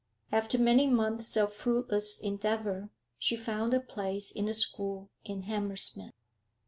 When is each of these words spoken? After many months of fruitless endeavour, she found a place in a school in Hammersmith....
After 0.31 0.57
many 0.57 0.87
months 0.87 1.37
of 1.37 1.53
fruitless 1.53 2.19
endeavour, 2.19 2.89
she 3.19 3.35
found 3.35 3.71
a 3.75 3.79
place 3.79 4.31
in 4.31 4.47
a 4.47 4.53
school 4.55 5.11
in 5.23 5.43
Hammersmith.... 5.43 6.15